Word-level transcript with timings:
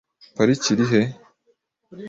Parike 0.35 0.67
iri 0.73 0.85
he? 0.91 1.01